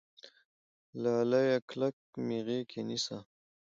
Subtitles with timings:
[1.01, 1.95] لاليه کلک
[2.25, 3.17] مې غېږ کې نيسه